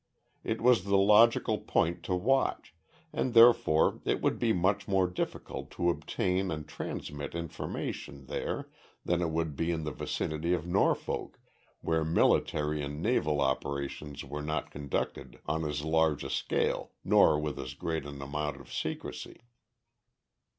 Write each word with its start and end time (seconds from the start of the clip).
It 0.43 0.61
was 0.61 0.85
the 0.85 0.97
logical 0.97 1.59
point 1.59 2.01
to 2.05 2.15
watch, 2.15 2.73
and 3.13 3.35
therefore 3.35 4.01
it 4.03 4.19
would 4.19 4.39
be 4.39 4.51
much 4.51 4.87
more 4.87 5.05
difficult 5.05 5.69
to 5.73 5.91
obtain 5.91 6.49
and 6.49 6.67
transmit 6.67 7.35
information 7.35 8.25
there 8.25 8.67
than 9.05 9.21
it 9.21 9.29
would 9.29 9.55
be 9.55 9.69
in 9.69 9.83
the 9.83 9.91
vicinity 9.91 10.53
of 10.55 10.65
Norfolk, 10.65 11.37
where 11.81 12.03
military 12.03 12.81
and 12.81 12.99
naval 12.99 13.41
operations 13.41 14.25
were 14.25 14.41
not 14.41 14.71
conducted 14.71 15.39
on 15.45 15.63
as 15.65 15.83
large 15.83 16.23
a 16.23 16.31
scale 16.31 16.93
nor 17.03 17.37
with 17.39 17.59
as 17.59 17.75
great 17.75 18.03
an 18.03 18.23
amount 18.23 18.59
of 18.59 18.73
secrecy. 18.73 19.41